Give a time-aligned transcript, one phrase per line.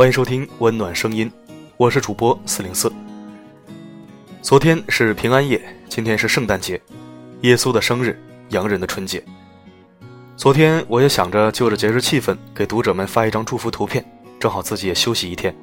[0.00, 1.30] 欢迎收听温暖声音，
[1.76, 2.90] 我是主播四零四。
[4.40, 5.60] 昨天是平安夜，
[5.90, 6.80] 今天是圣诞节，
[7.42, 8.18] 耶稣的生日，
[8.48, 9.22] 洋人的春节。
[10.38, 14.02] 昨天我也想着就着节日气氛，给读者们发一张祝福图片，
[14.38, 15.54] 正好自己也休息一天。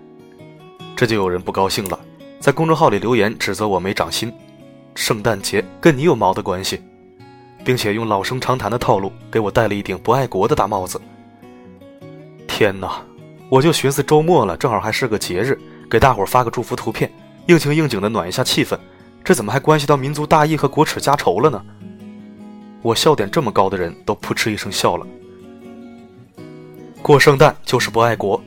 [0.95, 1.99] 这就有人不高兴了，
[2.39, 4.31] 在公众号里留言指责我没长心。
[4.93, 6.79] 圣诞节跟你有毛的关系？
[7.65, 11.01] 并且用老生常谈的套路给我戴了一顶不爱国的大帽子。
[12.47, 13.01] 天哪！
[13.49, 15.57] 我就寻思周末了，正好还是个节日，
[15.89, 17.09] 给大伙发个祝福图片，
[17.45, 18.77] 应情应景的暖一下气氛。
[19.23, 21.63] 这怎么还关系到民族大义和国耻家仇了呢？
[22.81, 25.07] 我笑点这么高的人都扑哧一声笑了。
[27.01, 28.41] 过圣诞就是不爱国，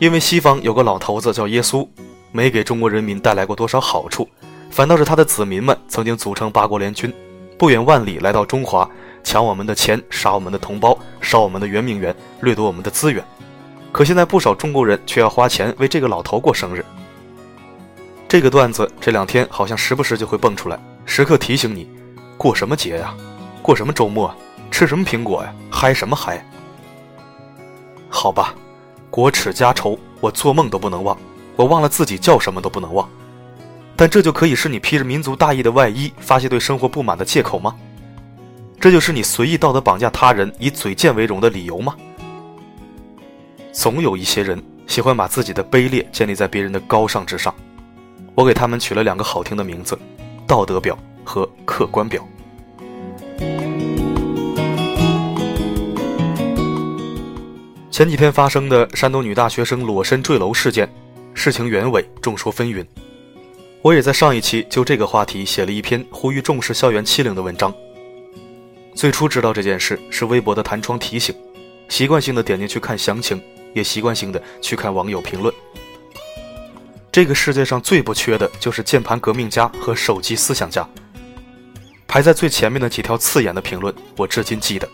[0.00, 1.86] 因为西方有个老头子叫耶稣，
[2.32, 4.26] 没给中国人民带来过多少好处，
[4.70, 7.12] 反倒是他的子民们曾经组成八国联军，
[7.58, 8.88] 不远万里来到中华，
[9.22, 13.22] 抢我们的钱，杀我们的同胞，烧我们的圆明园，掠夺我们的资源。
[13.98, 16.84] 可现在不少中国人却要花钱为这个老头过生日。
[18.28, 21.90] 这个段子这两天好像时不时就会蹦出来，时刻提醒你：
[22.36, 23.12] 过什么节呀？
[23.60, 24.32] 过什么周末？
[24.70, 25.52] 吃什么苹果呀？
[25.68, 26.48] 嗨什么嗨？
[28.08, 28.54] 好吧，
[29.10, 31.18] 国耻家仇，我做梦都不能忘，
[31.56, 33.10] 我忘了自己叫什么都不能忘。
[33.96, 37.74] 但这就可以是你披着民族大义的外衣发泄对生活不满的借口吗？
[38.78, 41.96] 这就是你随意道德绑架他人、以嘴贱为荣的理由吗？
[43.72, 47.54] 总有一些人喜欢把自己的卑劣建立在别人的高尚之上，
[48.34, 49.96] 我给他们取了两个好听的名字：
[50.46, 52.26] 道德表和客观表。
[57.90, 60.88] 前几天发生的山东女大学生裸身坠楼事件，
[61.34, 62.84] 事情原委众说纷纭。
[63.82, 67.72] 我也在上一期就这个话题写了一篇呼吁重视校园欺凌的文章。
[68.94, 71.34] 最初知道这件事是微博的弹窗提醒，
[71.88, 73.40] 习惯性的点进去看详情。
[73.74, 75.54] 也习惯性的去看网友评论。
[77.10, 80.86] 这个世界上最不缺的就是键盘革命家和手机思想家。
[82.06, 84.88] 排在最前面的几条刺眼的评论，我至今记得。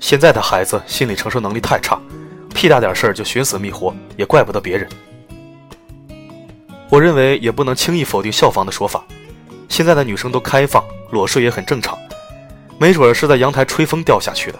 [0.00, 2.00] 现在的孩子心理承受能力太差，
[2.52, 4.88] 屁大点事儿就寻死觅活，也怪不得别人。
[6.88, 9.04] 我认为也不能轻易否定校方的说法，
[9.68, 11.96] 现在的女生都开放，裸睡也很正常，
[12.78, 14.58] 没准是在阳台吹风掉下去的。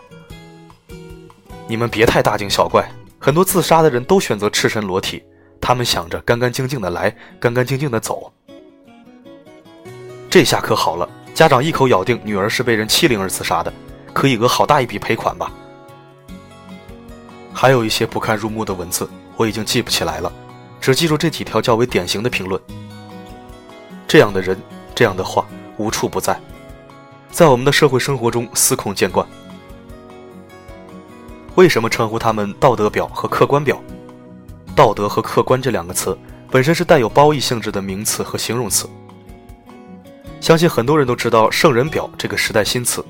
[1.72, 2.86] 你们别太大惊小怪，
[3.18, 5.22] 很多自杀的人都选择赤身裸体，
[5.58, 8.30] 他们想着干干净净的来，干干净净的走。
[10.28, 13.72] 这下可好了，家长一口咬定女儿是被人欺凌而自杀的，
[14.12, 15.50] 可以讹好大一笔赔款吧？
[17.54, 20.30] 还有一些不堪入目的文字，我已经记不起来了，
[20.78, 22.60] 只记住这几条较为典型的评论。
[24.06, 24.60] 这样的人，
[24.94, 25.46] 这样的话，
[25.78, 26.38] 无处不在，
[27.30, 29.26] 在我们的社会生活中司空见惯。
[31.54, 33.78] 为什么称呼他们道德表和客观表？
[34.74, 36.16] 道德和客观这两个词
[36.50, 38.88] 本身是带有褒义性质的名词和形容词。
[40.40, 43.04] 相信很多人都知道“圣人表”这个时代新词，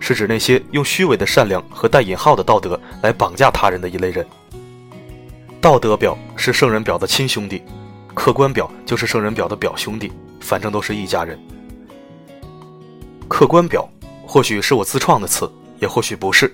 [0.00, 4.26] 是指那些用虚伪的善良和带引号的道德来绑架他人的一类人。
[5.60, 7.62] 道德表是圣人表的亲兄弟，
[8.14, 10.10] 客观表就是圣人表的表兄弟，
[10.40, 11.38] 反正都是一家人。
[13.28, 13.86] 客观表
[14.26, 16.52] 或许是我自创的词，也或许不是。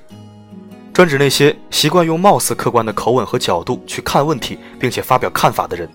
[0.92, 5.88] 专指那些习惯用貌似客观的口吻和角度去看问题，并且发表看法的人，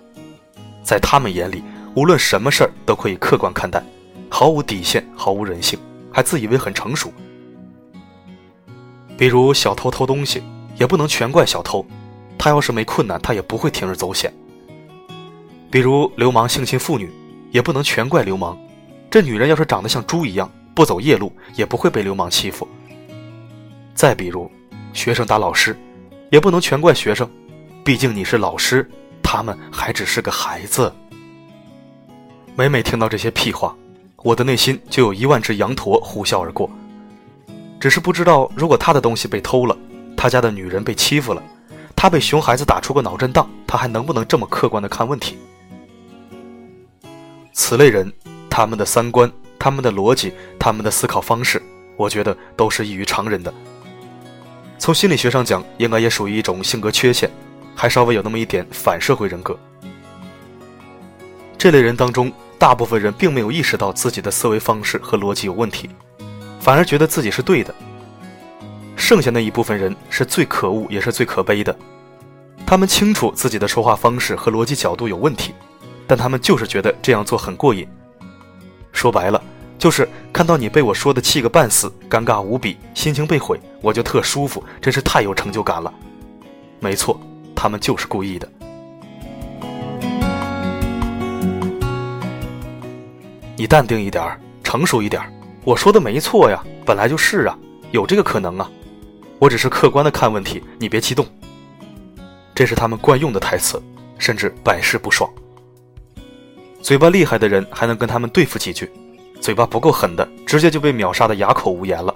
[0.82, 1.64] 在他们眼里，
[1.94, 3.84] 无论什么事儿都可以客观看待，
[4.28, 5.78] 毫无底线，毫无人性，
[6.12, 7.14] 还自以为很成熟。
[9.20, 10.42] 比如小偷偷东西，
[10.78, 11.86] 也不能全怪小偷，
[12.36, 14.34] 他要是没困难，他也不会铤而走险。
[15.70, 17.12] 比如流氓性侵妇女，
[17.52, 18.58] 也不能全怪流氓，
[19.12, 22.68] 这女人要是长得像猪一样，不走夜路，也不会被流氓欺负。
[23.94, 24.50] 再比如。
[24.98, 25.78] 学生打老师，
[26.32, 27.30] 也不能全怪学生，
[27.86, 28.90] 毕竟你是老师，
[29.22, 30.92] 他们还只是个孩子。
[32.56, 33.78] 每每听到这些屁话，
[34.24, 36.68] 我的内心就有一万只羊驼呼啸而过。
[37.80, 39.78] 只是不知道，如果他的东西被偷了，
[40.18, 41.44] 他家的女人被欺负了，
[41.96, 45.38] 他被熊孩子打出个脑震荡，他还能不能这么客观的看问题？
[47.54, 48.12] 此类人，
[48.50, 51.62] 他们的三观、他们的逻辑、他们的思考方式，
[51.98, 53.54] 我觉得都是异于常人的。
[54.80, 57.30] 从心理学上讲，应该也属于一种性格缺陷，
[57.76, 59.58] 还稍微有那么一点反社会人格。
[61.58, 65.90] 这类人当中，大部分人并没有意识到自己的思维方式和逻辑有问题，
[66.60, 67.74] 反而觉得自己是对的。
[68.96, 71.76] 剩下那一部分人是最可恶也是最可悲的，
[72.66, 75.54] 他们清楚自己的说话方式和逻辑角度有问题，
[76.06, 77.88] 但他们就是觉得这样做很过瘾。
[78.92, 79.42] 说白了。
[79.78, 85.94] 就是看到你被我说的气个半死，尴尬无比，心情被毁，我就特舒服，真是太有成就感了。
[86.80, 87.20] 没错，
[87.56, 88.50] 他们就是故意的。
[93.56, 95.32] 你淡定一点儿，成熟一点儿。
[95.64, 97.58] 我说的没错呀，本来就是啊，
[97.92, 98.70] 有这个可能啊。
[99.40, 101.26] 我只是客观的看问题，你别激动。
[102.56, 103.82] 这是他们惯用的台词，
[104.18, 105.30] 甚至百试不爽。
[106.82, 108.90] 嘴巴厉害的人还能跟他们对付几句，
[109.40, 112.14] 嘴巴不够狠的，直接就被秒杀的哑口无言了。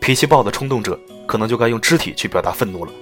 [0.00, 2.92] 脾气暴的冲动者，可能就该用肢体去表达愤怒了。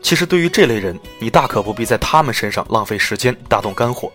[0.00, 4.10] 其实对于这类人，你大可不必在他们身上浪费时间，大动肝火。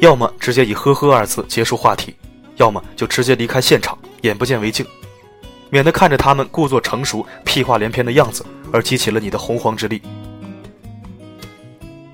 [0.00, 2.14] 要么直接以“呵呵”二字结束话题，
[2.56, 4.84] 要么就直接离开现场，眼不见为净，
[5.70, 10.02] 免得看着他们故作成熟、屁话连篇的样子，而激起了你的洪荒之力。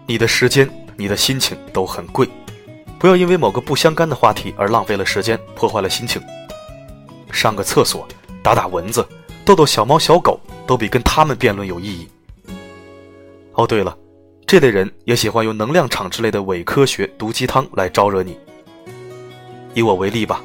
[0.06, 2.28] 你的时间、你的心情都很贵，
[3.02, 6.22] 不要因为某个不相干的话题而浪费了时间，破坏了心情。
[7.32, 8.06] 上个厕所、
[8.44, 9.04] 打打蚊子、
[9.44, 10.38] 逗逗小猫小狗，
[10.68, 12.08] 都比跟他们辩论有意义。
[13.54, 13.98] 哦，对了。
[14.46, 18.38] 这类人也喜欢用能量场之类的伪科学毒鸡汤来招惹你。
[19.74, 20.40] 以我为例吧，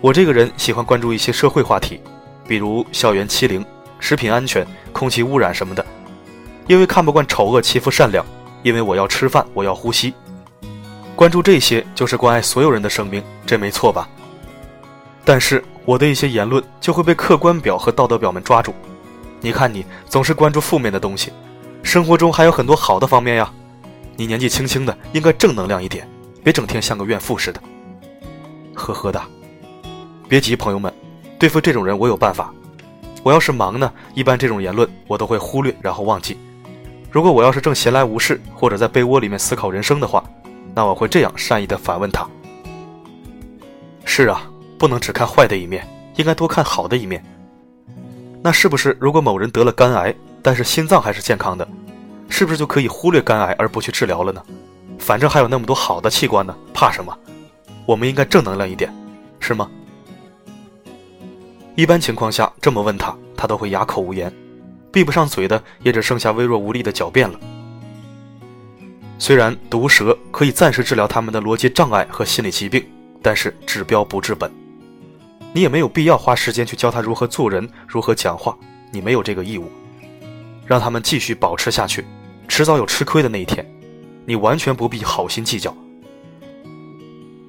[0.00, 2.00] 我这个人喜欢关注一些社会话题，
[2.46, 3.66] 比如校园欺凌、
[3.98, 5.84] 食品安全、空气污染什么的。
[6.68, 8.24] 因为看不惯丑恶欺负善良，
[8.62, 10.14] 因为我要吃饭，我要呼吸。
[11.18, 14.08] 关注这些就是关爱所有人的生命，这没错吧？
[15.24, 18.72] 但是我的一些言论就会被客观表和道德表们抓住。
[19.40, 21.32] 你看，你总是关注负面的东西。
[21.82, 23.52] 生活中还有很多好的方面呀，
[24.14, 26.08] 你年纪轻轻的，应该正能量一点，
[26.44, 27.60] 别整天像个怨妇似的。
[28.72, 29.20] 呵呵的，
[30.28, 30.94] 别急，朋友们，
[31.36, 32.54] 对付这种人我有办法。
[33.24, 36.38] 我要是忙呢，一般这种言论我都会忽略，然后忘记。
[37.10, 40.22] 如果我要是正闲来无事，或者在被窝里面思考人生的话，
[40.78, 42.24] 那我会这样善意的反问他：
[44.04, 44.48] 是啊，
[44.78, 45.84] 不能只看坏的一面，
[46.14, 47.20] 应该多看好的一面。
[48.44, 50.14] 那是不是如果某人得了肝癌？
[50.40, 51.66] 但是心脏还是健康的，
[52.28, 54.40] 是不是就可以忽略肝癌而不去治疗了呢？
[55.00, 57.12] 反正还有那么多好的器官呢，怕什么？
[57.84, 58.88] 我们应该正能量一点，
[59.40, 59.68] 是吗？
[61.74, 64.32] 一般情况下这么问他，他都会哑口无言，
[64.92, 67.36] 闭不上嘴的也只剩下微弱无力的狡辩了。
[69.18, 72.84] 虽然毒蛇可以暂时治疗他们的逻辑障碍和心理疾病，
[73.20, 74.50] 但是治标不治本。
[75.52, 78.56] 你也没有必要花时间去教他如何做人，如何讲话，
[78.92, 79.70] 你没有这个义务。
[80.66, 82.04] 让他们继续保持下去，
[82.46, 83.66] 迟早有吃亏的那一天。
[84.24, 85.74] 你完全不必好心计较。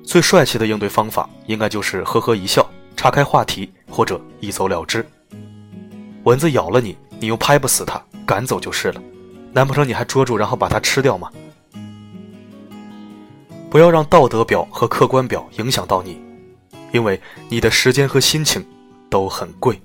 [0.04, 5.06] 最帅气的应对方法，应该就是呵呵一笑，岔开话题，或者一走了之。
[6.24, 9.01] 蚊子咬了你，你又拍不死它，赶走就是了。
[9.51, 11.30] 难不成你还捉住然后把它吃掉吗？
[13.69, 16.19] 不要让道德表和客观表影响到你，
[16.92, 18.66] 因为你的时间和心情
[19.12, 19.80] 都很贵。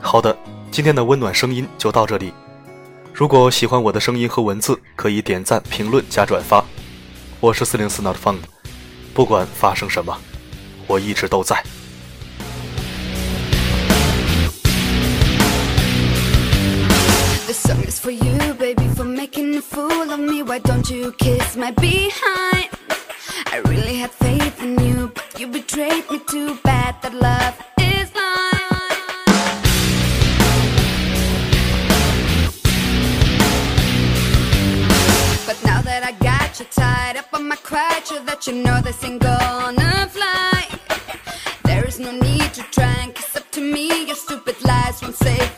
[0.00, 0.34] 好的，
[0.70, 2.32] 今天的温暖声音就到这里。
[3.16, 6.62] 如果喜欢我的声音和文字，可以点赞、评论、加转发。
[7.40, 8.36] 我是四零四 Not Fun，
[9.14, 10.14] 不管发生什么，
[10.86, 11.64] 我一直都在。
[26.34, 26.56] you
[38.52, 40.68] know this ain't gonna fly.
[41.64, 44.06] There is no need to try and kiss up to me.
[44.06, 45.55] Your stupid lies won't save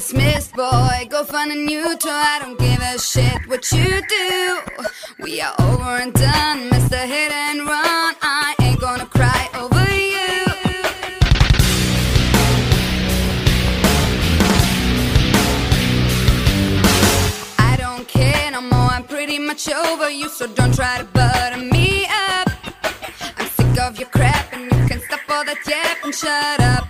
[0.00, 1.06] dismissed, boy.
[1.10, 2.08] Go find a new toy.
[2.34, 4.60] I don't give a shit what you do.
[5.18, 7.00] We are over and done, Mr.
[7.12, 8.14] Hit and Run.
[8.22, 10.38] I ain't gonna cry over you.
[17.58, 18.90] I don't care no more.
[18.96, 22.48] I'm pretty much over you, so don't try to butter me up.
[23.36, 26.89] I'm sick of your crap, and you can stop all that yap and shut up.